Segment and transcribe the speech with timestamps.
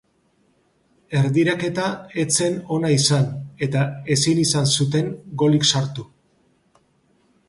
[1.17, 1.83] Erdiraketa
[2.23, 3.27] ez zen ona izan
[3.67, 3.83] eta
[4.15, 6.07] ezin izan zuten golik sartu.